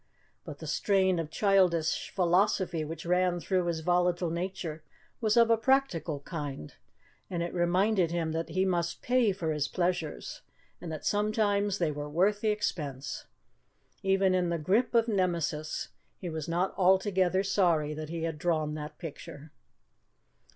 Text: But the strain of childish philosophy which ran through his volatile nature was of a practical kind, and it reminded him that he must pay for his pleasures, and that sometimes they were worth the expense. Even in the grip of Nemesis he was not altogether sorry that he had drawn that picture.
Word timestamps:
But 0.43 0.57
the 0.57 0.65
strain 0.65 1.19
of 1.19 1.29
childish 1.29 2.09
philosophy 2.09 2.83
which 2.83 3.05
ran 3.05 3.39
through 3.39 3.65
his 3.65 3.81
volatile 3.81 4.31
nature 4.31 4.83
was 5.19 5.37
of 5.37 5.51
a 5.51 5.57
practical 5.57 6.21
kind, 6.21 6.73
and 7.29 7.43
it 7.43 7.53
reminded 7.53 8.09
him 8.09 8.31
that 8.31 8.49
he 8.49 8.65
must 8.65 9.03
pay 9.03 9.31
for 9.31 9.51
his 9.51 9.67
pleasures, 9.67 10.41
and 10.81 10.91
that 10.91 11.05
sometimes 11.05 11.77
they 11.77 11.91
were 11.91 12.09
worth 12.09 12.41
the 12.41 12.49
expense. 12.49 13.27
Even 14.01 14.33
in 14.33 14.49
the 14.49 14.57
grip 14.57 14.95
of 14.95 15.07
Nemesis 15.07 15.89
he 16.17 16.29
was 16.29 16.47
not 16.47 16.73
altogether 16.77 17.43
sorry 17.43 17.93
that 17.93 18.09
he 18.09 18.23
had 18.23 18.39
drawn 18.39 18.73
that 18.73 18.97
picture. 18.97 19.51